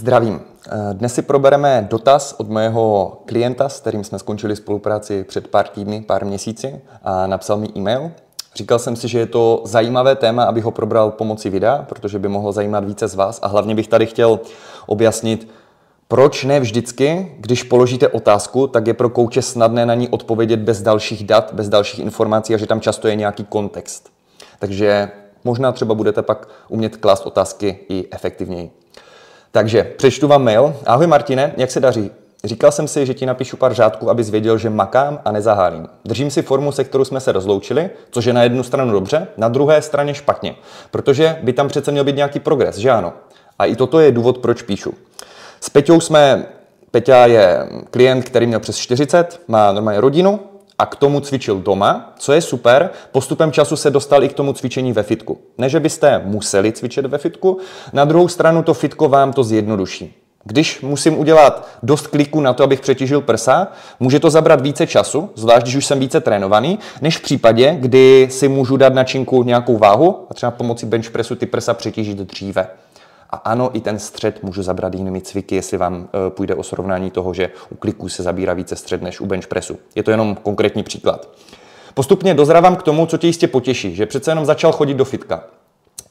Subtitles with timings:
[0.00, 0.40] Zdravím.
[0.92, 6.00] Dnes si probereme dotaz od mého klienta, s kterým jsme skončili spolupráci před pár týdny,
[6.00, 8.10] pár měsíci a napsal mi e-mail.
[8.54, 12.28] Říkal jsem si, že je to zajímavé téma, abych ho probral pomocí videa, protože by
[12.28, 14.40] mohlo zajímat více z vás a hlavně bych tady chtěl
[14.86, 15.48] objasnit,
[16.08, 20.82] proč ne vždycky, když položíte otázku, tak je pro kouče snadné na ní odpovědět bez
[20.82, 24.10] dalších dat, bez dalších informací a že tam často je nějaký kontext.
[24.58, 25.10] Takže
[25.44, 28.70] možná třeba budete pak umět klást otázky i efektivněji.
[29.56, 30.76] Takže přečtu vám mail.
[30.86, 32.10] Ahoj Martine, jak se daří?
[32.44, 35.88] Říkal jsem si, že ti napíšu pár řádků, abys věděl, že makám a nezahálím.
[36.04, 39.48] Držím si formu, se kterou jsme se rozloučili, což je na jednu stranu dobře, na
[39.48, 40.54] druhé straně špatně.
[40.90, 43.12] Protože by tam přece měl být nějaký progres, že ano?
[43.58, 44.94] A i toto je důvod, proč píšu.
[45.60, 46.46] S Peťou jsme,
[46.90, 50.40] Peťa je klient, který měl přes 40, má normálně rodinu,
[50.78, 54.52] a k tomu cvičil doma, co je super, postupem času se dostal i k tomu
[54.52, 55.38] cvičení ve fitku.
[55.58, 57.58] Ne, že byste museli cvičit ve fitku,
[57.92, 60.14] na druhou stranu to fitko vám to zjednoduší.
[60.44, 63.68] Když musím udělat dost kliků na to, abych přetížil prsa,
[64.00, 68.28] může to zabrat více času, zvlášť když už jsem více trénovaný, než v případě, kdy
[68.30, 72.18] si můžu dát na činku nějakou váhu a třeba pomocí bench pressu ty prsa přetížit
[72.18, 72.68] dříve.
[73.30, 77.10] A ano, i ten střed můžu zabrat jinými cviky, jestli vám e, půjde o srovnání
[77.10, 79.78] toho, že u kliků se zabírá více střed než u bench pressu.
[79.94, 81.28] Je to jenom konkrétní příklad.
[81.94, 85.44] Postupně dozrávám k tomu, co tě jistě potěší, že přece jenom začal chodit do fitka.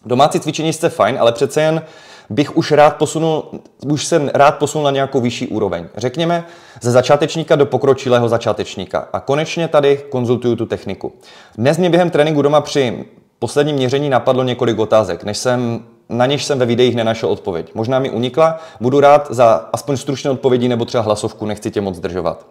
[0.05, 1.81] Domácí cvičení je fajn, ale přece jen
[2.30, 3.44] bych už rád posunul,
[3.85, 5.85] už se rád posunul na nějakou vyšší úroveň.
[5.97, 6.45] Řekněme,
[6.81, 9.07] ze začátečníka do pokročilého začátečníka.
[9.13, 11.13] A konečně tady konzultuju tu techniku.
[11.57, 13.05] Dnes mě během tréninku doma při
[13.39, 17.72] posledním měření napadlo několik otázek, než jsem na něž jsem ve videích nenašel odpověď.
[17.73, 21.95] Možná mi unikla, budu rád za aspoň stručné odpovědi nebo třeba hlasovku, nechci tě moc
[21.95, 22.45] zdržovat.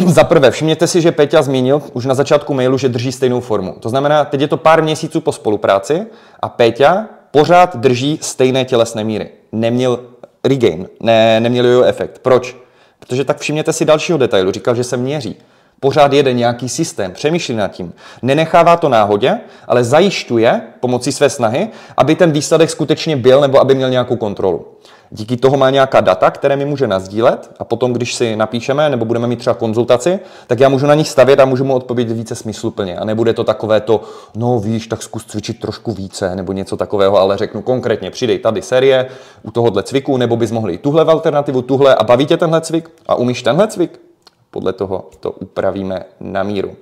[0.00, 3.40] Uh, za prvé, všimněte si, že Peťa zmínil už na začátku mailu, že drží stejnou
[3.40, 3.76] formu.
[3.80, 6.06] To znamená, teď je to pár měsíců po spolupráci
[6.40, 9.30] a Peťa pořád drží stejné tělesné míry.
[9.52, 10.00] Neměl
[10.44, 12.18] regain, ne, neměl jo efekt.
[12.18, 12.56] Proč?
[12.98, 14.52] Protože tak všimněte si dalšího detailu.
[14.52, 15.36] Říkal, že se měří
[15.80, 17.92] pořád jede nějaký systém, přemýšlí nad tím.
[18.22, 23.74] Nenechává to náhodě, ale zajišťuje pomocí své snahy, aby ten výsledek skutečně byl nebo aby
[23.74, 24.66] měl nějakou kontrolu.
[25.12, 29.04] Díky toho má nějaká data, které mi může nazdílet a potom, když si napíšeme nebo
[29.04, 32.34] budeme mít třeba konzultaci, tak já můžu na nich stavět a můžu mu odpovědět více
[32.34, 32.98] smysluplně.
[32.98, 34.02] A nebude to takové to,
[34.36, 38.62] no víš, tak zkus cvičit trošku více nebo něco takového, ale řeknu konkrétně, přidej tady
[38.62, 39.06] série
[39.42, 42.90] u tohohle cviku, nebo bys mohl jít tuhle alternativu, tuhle a baví tě tenhle cvik
[43.06, 44.09] a umíš tenhle cvik?
[44.50, 46.76] Podle toho to upravíme na míru.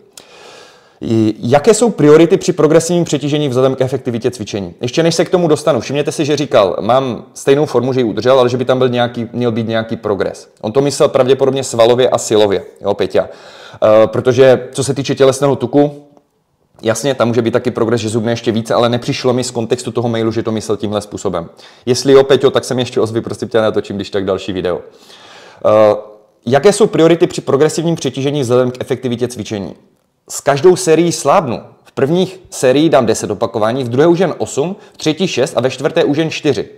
[1.38, 4.74] Jaké jsou priority při progresivním přetížení vzhledem k efektivitě cvičení?
[4.80, 8.04] Ještě než se k tomu dostanu, všimněte si, že říkal, mám stejnou formu, že ji
[8.04, 10.50] udržel, ale že by tam byl nějaký, měl být nějaký progres.
[10.60, 13.22] On to myslel pravděpodobně svalově a silově, jo, Peťa.
[13.22, 16.04] Uh, protože co se týče tělesného tuku,
[16.82, 19.90] Jasně, tam může být taky progres, že zubne ještě více, ale nepřišlo mi z kontextu
[19.90, 21.48] toho mailu, že to myslel tímhle způsobem.
[21.86, 24.76] Jestli jo, Peťo, tak jsem ještě ozvy, prostě tě natočím, když tak další video.
[24.76, 24.82] Uh,
[26.46, 29.74] Jaké jsou priority při progresivním přetížení vzhledem k efektivitě cvičení?
[30.30, 31.60] S každou sérií slábnu.
[31.84, 35.60] V prvních sérii dám 10 opakování, v druhé už jen 8, v třetí 6 a
[35.60, 36.68] ve čtvrté už jen 4.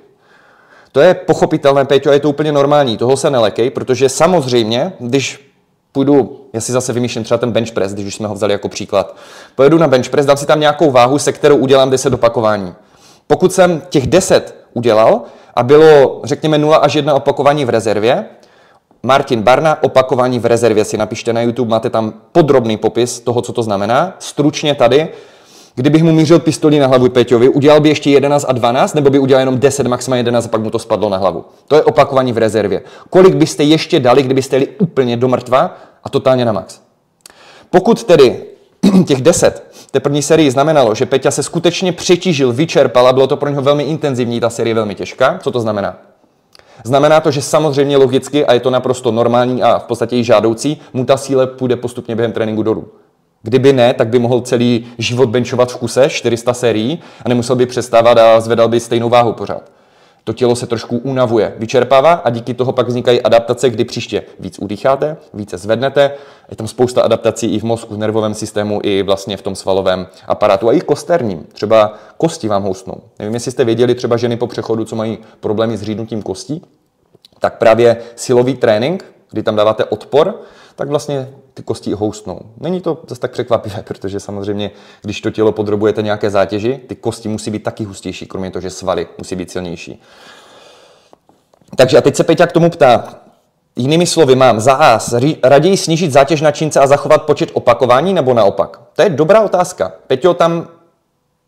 [0.93, 5.51] To je pochopitelné, Péťo, a je to úplně normální, toho se nelekej, protože samozřejmě, když
[5.93, 8.69] půjdu, já si zase vymýšlím třeba ten bench press, když už jsme ho vzali jako
[8.69, 9.17] příklad,
[9.55, 12.75] pojedu na bench press, dám si tam nějakou váhu, se kterou udělám 10 opakování.
[13.27, 15.23] Pokud jsem těch 10 udělal
[15.55, 18.25] a bylo, řekněme, 0 až 1 opakování v rezervě,
[19.03, 23.53] Martin Barna, opakování v rezervě si napište na YouTube, máte tam podrobný popis toho, co
[23.53, 24.17] to znamená.
[24.19, 25.09] Stručně tady,
[25.75, 29.19] kdybych mu mířil pistolí na hlavu Peťovi, udělal by ještě 11 a 12, nebo by
[29.19, 31.45] udělal jenom 10, maximálně 11 a pak mu to spadlo na hlavu.
[31.69, 32.83] To je opakování v rezervě.
[33.11, 36.81] Kolik byste ještě dali, kdybyste jeli úplně do mrtva a totálně na max?
[37.71, 38.45] Pokud tedy
[39.07, 43.37] těch 10 té první sérii znamenalo, že Peťa se skutečně přetížil, vyčerpal a bylo to
[43.37, 46.10] pro něho velmi intenzivní, ta série velmi těžká, co to znamená?
[46.85, 50.81] Znamená to, že samozřejmě logicky, a je to naprosto normální a v podstatě i žádoucí,
[50.93, 52.89] mu ta síle půjde postupně během tréninku dolů.
[53.43, 57.67] Kdyby ne, tak by mohl celý život benchovat v kuse 400 sérií a nemusel by
[57.67, 59.63] přestávat a zvedal by stejnou váhu pořád.
[60.25, 64.59] To tělo se trošku unavuje, vyčerpává a díky toho pak vznikají adaptace, kdy příště víc
[64.59, 66.13] udýcháte, více zvednete.
[66.51, 70.07] Je tam spousta adaptací i v mozku, v nervovém systému, i vlastně v tom svalovém
[70.27, 71.47] aparátu a i kosterním.
[71.53, 72.95] Třeba kosti vám houstnou.
[73.19, 76.63] Nevím, jestli jste věděli třeba ženy po přechodu, co mají problémy s řídnutím kostí,
[77.39, 80.41] tak právě silový trénink, kdy tam dáváte odpor,
[80.77, 82.41] tak vlastně ty kosti houstnou.
[82.61, 84.71] Není to zase tak překvapivé, protože samozřejmě,
[85.03, 88.71] když to tělo podrobujete nějaké zátěži, ty kosti musí být taky hustější, kromě toho, že
[88.71, 90.03] svaly musí být silnější.
[91.77, 93.15] Takže a teď se Peťa k tomu ptá.
[93.77, 94.99] Jinými slovy mám za A
[95.43, 98.81] raději snížit zátěž na čince a zachovat počet opakování nebo naopak?
[98.97, 99.93] To je dobrá otázka.
[100.07, 100.69] Peťo tam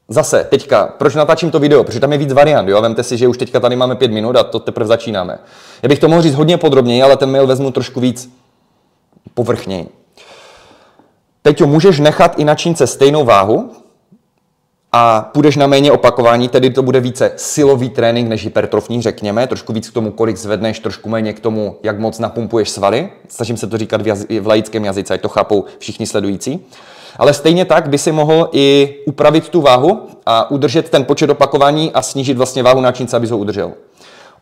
[0.09, 1.85] Zase, teďka, proč natáčím to video?
[1.85, 2.83] Protože tam je víc variant, jo?
[2.83, 5.39] Vemte si, že už teďka tady máme pět minut a to teprve začínáme.
[5.83, 8.33] Já bych to mohl říct hodně podrobněji, ale ten mail vezmu trošku víc
[9.34, 9.88] povrchněji.
[11.43, 13.70] Peťo, můžeš nechat i na čínce stejnou váhu
[14.93, 19.73] a půjdeš na méně opakování, tedy to bude více silový trénink než hypertrofní, řekněme, trošku
[19.73, 23.08] víc k tomu, kolik zvedneš, trošku méně k tomu, jak moc napumpuješ svaly.
[23.29, 26.67] Snažím se to říkat v, jazy- v laickém jazyce, ať to chápou všichni sledující.
[27.17, 31.93] Ale stejně tak by si mohl i upravit tu váhu a udržet ten počet opakování
[31.93, 33.73] a snížit vlastně váhu na čínce, aby ho udržel.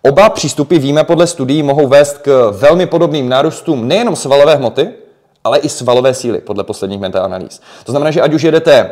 [0.02, 4.88] Oba přístupy, víme podle studií, mohou vést k velmi podobným nárůstům nejenom svalové hmoty,
[5.44, 7.60] ale i svalové síly, podle posledních metaanalýz.
[7.84, 8.90] To znamená, že ať už jedete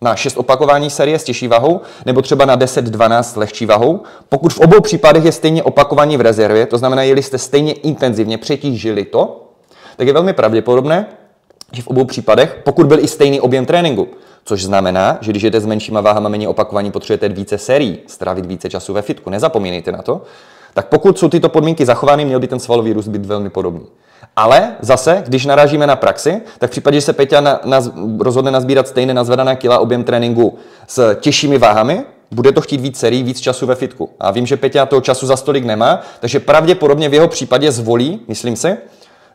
[0.00, 4.02] na 6 opakování série s těžší vahou, nebo třeba na 10-12 lehčí vahou.
[4.28, 8.38] Pokud v obou případech je stejně opakování v rezervě, to znamená, že jste stejně intenzivně
[8.38, 9.44] přetížili to,
[9.96, 11.06] tak je velmi pravděpodobné,
[11.72, 14.08] že v obou případech, pokud byl i stejný objem tréninku,
[14.44, 18.68] což znamená, že když jdete s menšíma váhama méně opakovaní, potřebujete více sérií, strávit více
[18.68, 20.22] času ve fitku, nezapomínejte na to,
[20.74, 23.86] tak pokud jsou tyto podmínky zachovány, měl by ten svalový růst být velmi podobný.
[24.36, 27.80] Ale zase, když narážíme na praxi, tak v případě, že se Peťa na, na,
[28.18, 33.22] rozhodne nazbírat stejné nazvedané kila objem tréninku s těžšími váhami, bude to chtít víc sérií,
[33.22, 34.10] víc času ve fitku.
[34.20, 38.20] A vím, že Peťa toho času za stolik nemá, takže pravděpodobně v jeho případě zvolí,
[38.28, 38.76] myslím si,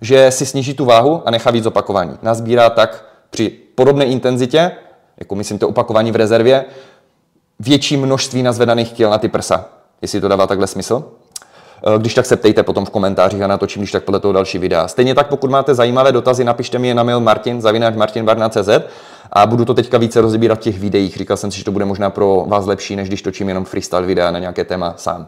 [0.03, 2.17] že si sníží tu váhu a nechá víc opakování.
[2.21, 4.71] Nazbírá tak při podobné intenzitě,
[5.17, 6.65] jako myslím to opakování v rezervě,
[7.59, 9.65] větší množství nazvedaných kil na ty prsa.
[10.01, 11.03] Jestli to dává takhle smysl?
[11.95, 14.57] Eh, když tak se ptejte potom v komentářích a natočím, když tak podle toho další
[14.57, 14.87] videa.
[14.87, 18.69] Stejně tak, pokud máte zajímavé dotazy, napište mi je na mail martin, zavináč martinbarna.cz
[19.31, 21.17] a budu to teďka více rozebírat v těch videích.
[21.17, 24.01] Říkal jsem si, že to bude možná pro vás lepší, než když točím jenom freestyle
[24.01, 25.27] videa na nějaké téma sám.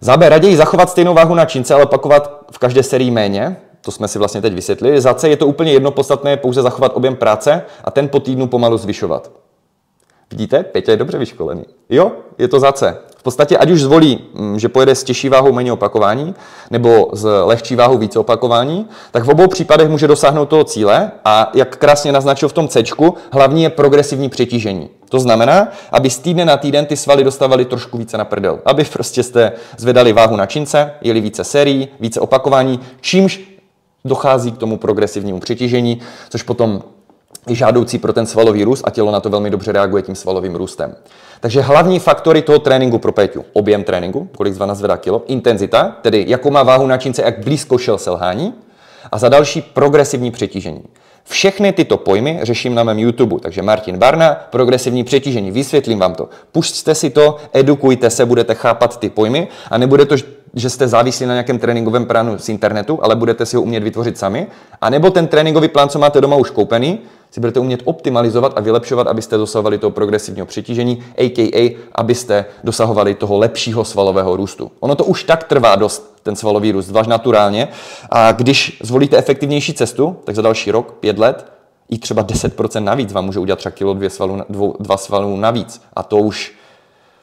[0.00, 3.56] Za B, raději zachovat stejnou váhu na čince, ale opakovat v každé sérii méně.
[3.84, 5.00] To jsme si vlastně teď vysvětlili.
[5.00, 8.46] Za C je to úplně jedno podstatné, pouze zachovat objem práce a ten po týdnu
[8.46, 9.30] pomalu zvyšovat.
[10.30, 11.64] Vidíte, Peťa je dobře vyškolený.
[11.90, 12.98] Jo, je to za C.
[13.16, 16.34] V podstatě, ať už zvolí, mm, že pojede s těžší váhou méně opakování,
[16.70, 21.50] nebo s lehčí váhou více opakování, tak v obou případech může dosáhnout toho cíle a
[21.54, 22.82] jak krásně naznačil v tom C,
[23.32, 24.90] hlavní je progresivní přetížení.
[25.08, 28.58] To znamená, aby z týdne na týden ty svaly dostávaly trošku více na prdel.
[28.64, 33.51] Aby prostě jste zvedali váhu na čince, jeli více sérií, více opakování, čímž
[34.04, 36.82] dochází k tomu progresivnímu přetížení, což potom
[37.48, 40.54] je žádoucí pro ten svalový růst a tělo na to velmi dobře reaguje tím svalovým
[40.54, 40.94] růstem.
[41.40, 43.44] Takže hlavní faktory toho tréninku pro Péťu.
[43.52, 47.78] Objem tréninku, kolik zvana zvedá kilo, intenzita, tedy jakou má váhu na čince, jak blízko
[47.78, 48.54] šel selhání,
[49.12, 50.82] a za další progresivní přetížení.
[51.24, 56.28] Všechny tyto pojmy řeším na mém YouTube, takže Martin Barna, progresivní přetížení, vysvětlím vám to.
[56.52, 60.16] Pusťte si to, edukujte se, budete chápat ty pojmy a nebude to,
[60.54, 64.18] že jste závislí na nějakém tréninkovém plánu z internetu, ale budete si ho umět vytvořit
[64.18, 64.46] sami.
[64.80, 66.98] A nebo ten tréninkový plán, co máte doma už koupený,
[67.30, 71.76] si budete umět optimalizovat a vylepšovat, abyste dosahovali toho progresivního přetížení, a.k.a.
[71.94, 74.70] abyste dosahovali toho lepšího svalového růstu.
[74.80, 77.68] Ono to už tak trvá dost, ten svalový růst, zvlášť naturálně.
[78.10, 81.52] A když zvolíte efektivnější cestu, tak za další rok, pět let,
[81.90, 85.82] i třeba 10% navíc vám může udělat třeba kilo dvě svalů, dvou, dva svalů navíc.
[85.96, 86.54] A to už,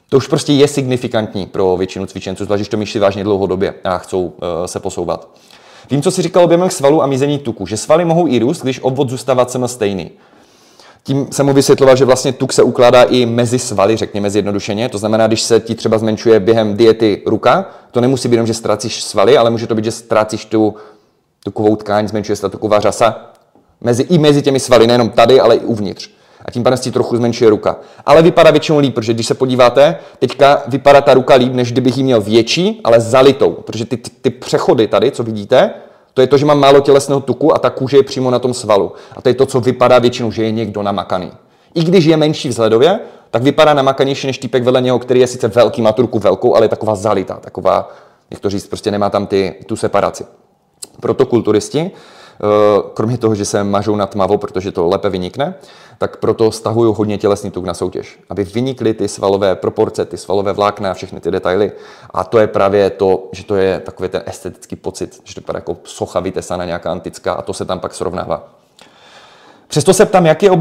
[0.10, 3.98] to už prostě je signifikantní pro většinu cvičenců, zvlášť když to myšli vážně dlouhodobě a
[3.98, 4.32] chcou uh,
[4.66, 5.30] se posouvat.
[5.92, 8.80] Vím, co si říkal objemech svalů a mizení tuku, že svaly mohou i růst, když
[8.80, 10.12] obvod zůstává sem stejný.
[11.04, 14.90] Tím jsem mu vysvětloval, že vlastně tuk se ukládá i mezi svaly, řekněme zjednodušeně.
[14.90, 18.54] To znamená, když se ti třeba zmenšuje během diety ruka, to nemusí být jenom, že
[18.54, 20.76] ztrácíš svaly, ale může to být, že ztrácíš tu
[21.44, 23.32] tukovou tkáň, zmenšuje se ta tuková řasa.
[23.82, 26.10] Mezi, I mezi těmi svaly, nejenom tady, ale i uvnitř.
[26.50, 27.78] A tím pádem si trochu zmenšuje ruka.
[28.06, 31.98] Ale vypadá většinou líp, protože když se podíváte, teďka vypadá ta ruka líp, než kdybych
[31.98, 33.52] ji měl větší, ale zalitou.
[33.52, 35.74] Protože ty, ty, ty přechody tady, co vidíte,
[36.14, 38.54] to je to, že mám málo tělesného tuku a ta kůže je přímo na tom
[38.54, 38.92] svalu.
[39.16, 41.32] A to je to, co vypadá většinou, že je někdo namakaný.
[41.74, 43.00] I když je menší vzhledově,
[43.32, 46.66] tak vypadá namakanější než týpek vedle něho, který je sice velký, má turku velkou, ale
[46.66, 47.90] je taková zalitá, taková,
[48.30, 50.26] jak to říct, prostě nemá tam ty, tu separaci.
[51.00, 51.92] Proto kulturisti
[52.94, 55.56] kromě toho, že se mažou na tmavo, protože to lépe vynikne,
[55.98, 60.54] tak proto stahují hodně tělesný tuk na soutěž, aby vynikly ty svalové proporce, ty svalové
[60.54, 61.72] vlákna a všechny ty detaily.
[62.10, 65.58] A to je právě to, že to je takový ten estetický pocit, že to vypadá
[65.58, 68.50] jako socha vytesaná nějaká antická a to se tam pak srovnává.
[69.70, 70.52] Přesto se ptám, jak je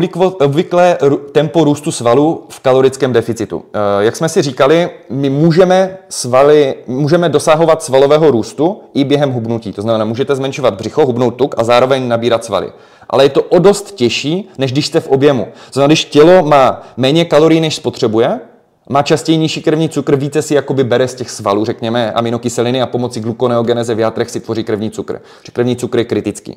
[0.40, 0.98] obvykle
[1.32, 3.64] tempo růstu svalu v kalorickém deficitu.
[3.74, 9.72] Eh, jak jsme si říkali, my můžeme, svaly, můžeme dosahovat svalového růstu i během hubnutí.
[9.72, 12.72] To znamená, můžete zmenšovat břicho, hubnout tuk a zároveň nabírat svaly.
[13.10, 15.44] Ale je to o dost těžší, než když jste v objemu.
[15.44, 18.40] To znamená, když tělo má méně kalorií, než spotřebuje,
[18.88, 22.86] má častěji nižší krevní cukr, více si jakoby bere z těch svalů, řekněme, aminokyseliny a
[22.86, 25.20] pomocí glukoneogeneze v játrech si tvoří krevní cukr.
[25.52, 26.56] Krevní cukr je kritický.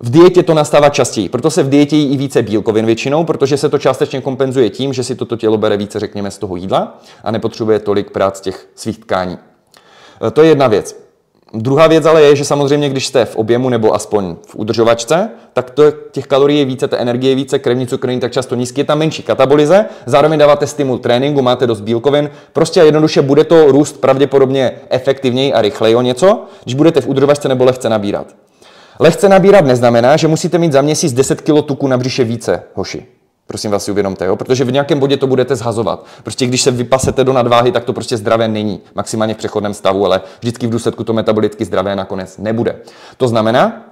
[0.00, 3.56] V dietě to nastává častěji, proto se v dietě jí i více bílkovin většinou, protože
[3.56, 6.98] se to částečně kompenzuje tím, že si toto tělo bere více, řekněme, z toho jídla
[7.24, 9.38] a nepotřebuje tolik prát z těch svých tkání.
[10.26, 11.04] E, to je jedna věc.
[11.54, 15.70] Druhá věc ale je, že samozřejmě, když jste v objemu nebo aspoň v udržovačce, tak
[15.70, 18.80] to, těch kalorií je více, té energie je více, krevní cukr není tak často nízký,
[18.80, 23.72] je tam menší katabolize, zároveň dáváte stimul tréninku, máte dost bílkovin, prostě jednoduše bude to
[23.72, 28.26] růst pravděpodobně efektivněji a rychleji o něco, když budete v udržovačce nebo lehce nabírat.
[28.98, 33.06] Lehce nabírat neznamená, že musíte mít za měsíc 10 kg tuku na břiše více, hoši.
[33.46, 34.36] Prosím vás si uvědomte, jo?
[34.36, 36.06] protože v nějakém bodě to budete zhazovat.
[36.22, 38.80] Prostě když se vypasete do nadváhy, tak to prostě zdravé není.
[38.94, 42.76] Maximálně v přechodném stavu, ale vždycky v důsledku to metabolicky zdravé nakonec nebude.
[43.16, 43.84] To znamená,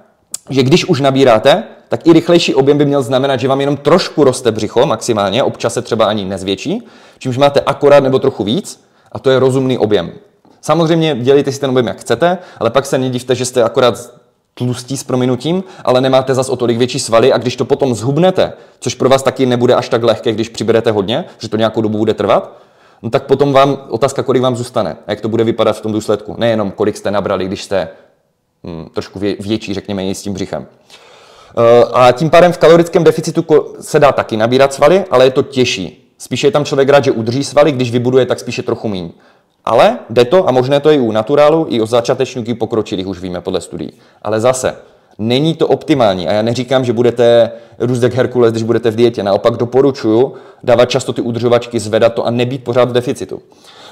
[0.49, 4.23] že když už nabíráte, tak i rychlejší objem by měl znamenat, že vám jenom trošku
[4.23, 6.87] roste břicho, maximálně, občas se třeba ani nezvětší,
[7.19, 10.11] čímž máte akorát nebo trochu víc, a to je rozumný objem.
[10.61, 14.22] Samozřejmě dělejte si ten objem, jak chcete, ale pak se nedivte, že jste akorát
[14.53, 18.53] tlustí s prominutím, ale nemáte zas o tolik větší svaly a když to potom zhubnete,
[18.79, 21.97] což pro vás taky nebude až tak lehké, když přiberete hodně, že to nějakou dobu
[21.97, 22.57] bude trvat,
[23.01, 25.91] no tak potom vám otázka, kolik vám zůstane a jak to bude vypadat v tom
[25.91, 26.35] důsledku.
[26.37, 27.87] Nejenom kolik jste nabrali, když jste
[28.63, 30.65] hm, trošku vě, větší, řekněme, i s tím břichem.
[31.57, 33.45] Eh, a tím pádem v kalorickém deficitu
[33.81, 36.13] se dá taky nabírat svaly, ale je to těžší.
[36.17, 39.09] Spíše je tam člověk rád, že udrží svaly, když vybuduje, tak spíše trochu méně.
[39.65, 43.41] Ale jde to, a možné to i u naturálu, i o začátečníků pokročilých už víme
[43.41, 43.91] podle studií.
[44.21, 44.75] Ale zase,
[45.17, 46.27] není to optimální.
[46.27, 47.51] A já neříkám, že budete
[48.01, 49.23] jak Herkules, když budete v dietě.
[49.23, 53.41] Naopak doporučuju dávat často ty udržovačky, zvedat to a nebýt pořád v deficitu.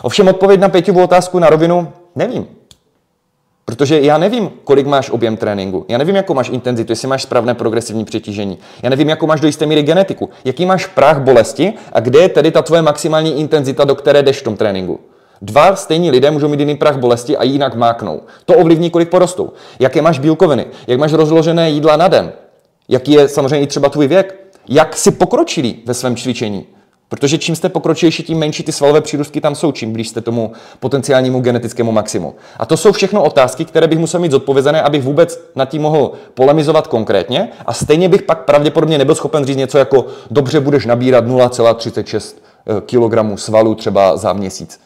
[0.02, 2.48] Ovšem odpověď na Pěťovu otázku na rovinu nevím.
[3.66, 5.86] Protože já nevím, kolik máš objem tréninku.
[5.88, 8.58] Já nevím, jakou máš intenzitu, jestli máš správné progresivní přetížení.
[8.84, 10.30] Já nevím, jakou máš do jisté míry genetiku.
[10.46, 14.40] Jaký máš práh bolesti a kde je tedy ta tvoje maximální intenzita, do které jdeš
[14.40, 15.00] v tom tréninku.
[15.42, 18.22] Dva stejní lidé můžou mít jiný prach bolesti a jinak máknou.
[18.46, 19.54] To ovlivní, kolik porostou.
[19.80, 22.32] Jaké máš bílkoviny, jak máš rozložené jídla na den,
[22.90, 24.36] jaký je samozřejmě i třeba tvůj věk,
[24.70, 26.66] jak si pokročili ve svém cvičení.
[27.10, 30.52] Protože čím jste pokročilejší, tím menší ty svalové přírůstky tam jsou, čím blíž jste tomu
[30.80, 32.36] potenciálnímu genetickému maximu.
[32.58, 36.12] A to jsou všechno otázky, které bych musel mít zodpovězené, abych vůbec nad tím mohl
[36.34, 37.50] polemizovat konkrétně.
[37.66, 42.36] A stejně bych pak pravděpodobně nebyl schopen říct něco jako dobře budeš nabírat 0,36
[42.86, 44.80] kg svalu třeba za měsíc.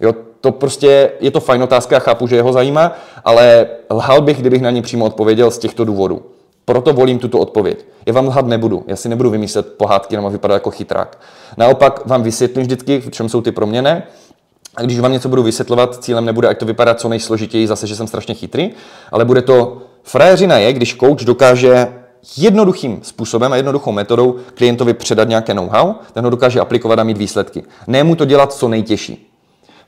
[0.00, 2.92] Jo, to prostě je to fajn otázka, já chápu, že jeho zajímá,
[3.24, 6.22] ale lhal bych, kdybych na ní přímo odpověděl z těchto důvodů.
[6.64, 7.86] Proto volím tuto odpověď.
[8.06, 11.18] Já vám lhat nebudu, já si nebudu vymyslet pohádky nebo vypadat jako chytrák.
[11.56, 14.02] Naopak vám vysvětlím vždycky, v čem jsou ty proměny.
[14.76, 17.96] A když vám něco budu vysvětlovat, cílem nebude, ať to vypadá co nejsložitěji, zase, že
[17.96, 18.70] jsem strašně chytrý,
[19.12, 21.88] ale bude to frajeřina je, když coach dokáže
[22.36, 27.18] jednoduchým způsobem a jednoduchou metodou klientovi předat nějaké know-how, ten ho dokáže aplikovat a mít
[27.18, 27.64] výsledky.
[27.86, 29.28] Ne mu to dělat co nejtěžší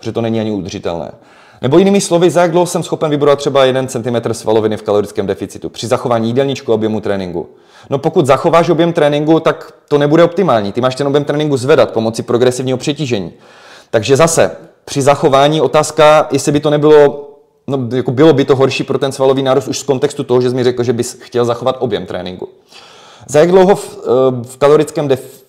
[0.01, 1.13] protože to není ani udržitelné.
[1.63, 5.27] Nebo jinými slovy, za jak dlouho jsem schopen vybudovat třeba 1 cm svaloviny v kalorickém
[5.27, 7.49] deficitu při zachování jídelníčku objemu tréninku.
[7.91, 10.73] No pokud zachováš objem tréninku, tak to nebude optimální.
[10.73, 13.33] Ty máš ten objem tréninku zvedat pomocí progresivního přetížení.
[13.91, 17.27] Takže zase, při zachování otázka, jestli by to nebylo
[17.67, 20.51] No, jako bylo by to horší pro ten svalový nárůst už z kontextu toho, že
[20.51, 22.49] jsi mi řekl, že bys chtěl zachovat objem tréninku.
[23.29, 25.43] Za jak dlouho v, eh, v kalorickém def,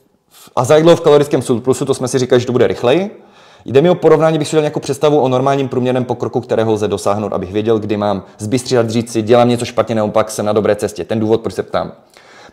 [0.55, 3.21] a za jak dlouho v kalorickém surplusu, to jsme si říkali, že to bude rychleji.
[3.65, 6.87] Jde mi o porovnání, bych si dal nějakou představu o normálním průměrném pokroku, kterého lze
[6.87, 10.75] dosáhnout, abych věděl, kdy mám zbystřit říct si, dělám něco špatně, naopak jsem na dobré
[10.75, 11.05] cestě.
[11.05, 11.91] Ten důvod, proč se ptám.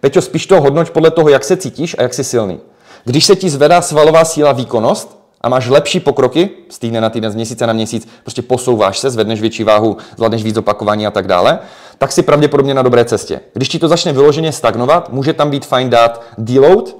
[0.00, 2.60] Peťo, spíš to hodnoť podle toho, jak se cítíš a jak jsi silný.
[3.04, 7.30] Když se ti zvedá svalová síla výkonnost a máš lepší pokroky z týdne na týden,
[7.30, 11.26] z měsíce na měsíc, prostě posouváš se, zvedneš větší váhu, zvládneš víc opakování a tak
[11.26, 11.58] dále,
[11.98, 13.40] tak si pravděpodobně na dobré cestě.
[13.52, 16.96] Když ti to začne vyloženě stagnovat, může tam být fajn dát deload,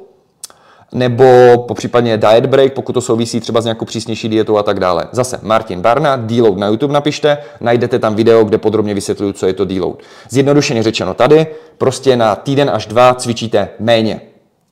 [0.93, 1.25] nebo
[1.69, 5.09] po případně diet break, pokud to souvisí třeba s nějakou přísnější dietou a tak dále.
[5.13, 9.53] Zase Martin Barna, deload na YouTube napište, najdete tam video, kde podrobně vysvětluju, co je
[9.53, 10.03] to deload.
[10.31, 11.47] Zjednodušeně řečeno tady,
[11.79, 14.21] prostě na týden až dva cvičíte méně.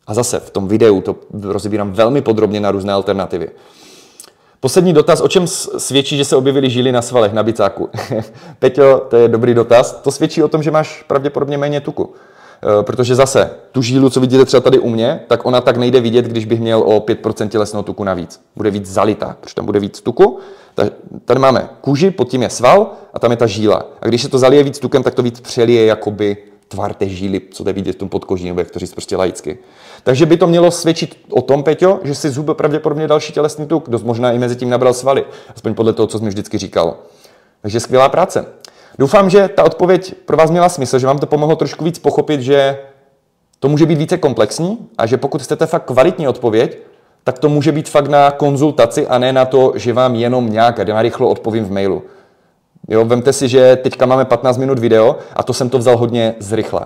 [0.07, 3.49] A zase v tom videu to rozebírám velmi podrobně na různé alternativy.
[4.61, 7.89] Poslední dotaz, o čem svědčí, že se objevily žíly na svalech na bicáku?
[8.59, 9.93] Peťo, to je dobrý dotaz.
[9.93, 12.15] To svědčí o tom, že máš pravděpodobně méně tuku.
[12.63, 16.01] Eh, protože zase tu žílu, co vidíte třeba tady u mě, tak ona tak nejde
[16.01, 18.41] vidět, když bych měl o 5% tělesného tuku navíc.
[18.57, 20.39] Bude víc zalitá, protože tam bude víc tuku.
[21.25, 23.85] Tady máme kůži, pod tím je sval a tam je ta žíla.
[24.01, 26.37] A když se to zalije víc tukem, tak to víc přelije jakoby
[26.69, 29.59] tvar té žíly, co jde vidět v tom podkoží, nebo jak to říct prostě laicky.
[30.03, 33.89] Takže by to mělo svědčit o tom, Peťo, že si zhubl pravděpodobně další tělesný tuk,
[33.89, 36.97] dost možná i mezi tím nabral svaly, aspoň podle toho, co jsi mi vždycky říkal.
[37.63, 38.47] Takže skvělá práce.
[38.99, 42.41] Doufám, že ta odpověď pro vás měla smysl, že vám to pomohlo trošku víc pochopit,
[42.41, 42.79] že
[43.59, 46.79] to může být více komplexní a že pokud chcete fakt kvalitní odpověď,
[47.25, 50.79] tak to může být fakt na konzultaci a ne na to, že vám jenom nějak
[50.79, 52.03] rychlo odpovím v mailu.
[52.89, 56.35] Jo, vemte si, že teďka máme 15 minut video a to jsem to vzal hodně
[56.39, 56.81] zrychle.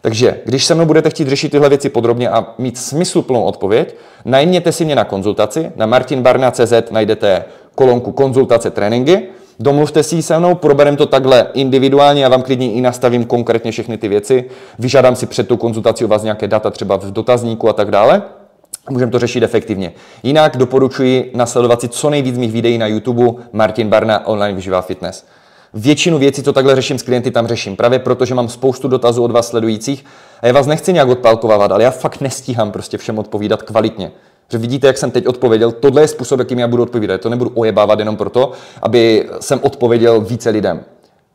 [0.00, 4.72] Takže když se mnou budete chtít řešit tyhle věci podrobně a mít smysluplnou odpověď, najměte
[4.72, 5.72] si mě na konzultaci.
[5.76, 7.44] Na martinbarna.cz najdete
[7.74, 9.28] kolonku konzultace tréninky.
[9.60, 13.72] Domluvte si ji se mnou, probereme to takhle individuálně, já vám klidně i nastavím konkrétně
[13.72, 14.44] všechny ty věci,
[14.78, 18.22] vyžádám si před tou konzultací u vás nějaké data, třeba v dotazníku a tak dále.
[18.90, 19.92] Můžeme to řešit efektivně.
[20.22, 25.24] Jinak doporučuji nasledovat si co nejvíc mých videí na YouTube Martin Barna Online Vyživá Fitness.
[25.74, 27.76] Většinu věcí, co takhle řeším s klienty, tam řeším.
[27.76, 30.04] Právě protože mám spoustu dotazů od vás sledujících
[30.42, 34.10] a já vás nechci nějak odpalkovávat, ale já fakt nestíhám prostě všem odpovídat kvalitně.
[34.48, 37.20] Že vidíte, jak jsem teď odpověděl, tohle je způsob, jakým já budu odpovídat.
[37.20, 40.84] To nebudu ojebávat jenom proto, aby jsem odpověděl více lidem.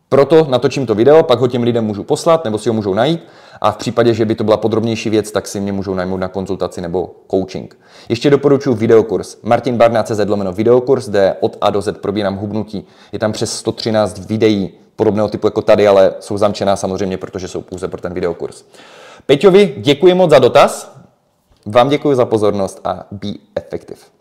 [0.09, 3.19] Proto natočím to video, pak ho těm lidem můžu poslat, nebo si ho můžou najít
[3.61, 6.27] a v případě, že by to byla podrobnější věc, tak si mě můžou najmout na
[6.27, 7.77] konzultaci nebo coaching.
[8.09, 9.37] Ještě doporučuji videokurs.
[9.43, 12.87] Martin Barna.cz lomeno videokurs, kde od A do Z probírám hubnutí.
[13.11, 17.61] Je tam přes 113 videí podobného typu jako tady, ale jsou zamčená samozřejmě, protože jsou
[17.61, 18.63] pouze pro ten videokurs.
[19.25, 20.98] Peťovi, děkuji moc za dotaz.
[21.65, 24.18] Vám děkuji za pozornost a be effective.